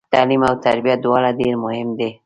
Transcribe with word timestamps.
تعلیم 0.13 0.41
او 0.49 0.55
تربیه 0.65 0.95
دواړه 1.05 1.29
ډیر 1.39 1.53
مهم 1.63 1.89
دي 1.99 2.09